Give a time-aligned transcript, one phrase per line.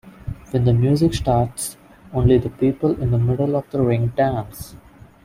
[0.49, 1.77] When the music starts,
[2.11, 4.75] only the people in the middle of the ring dance.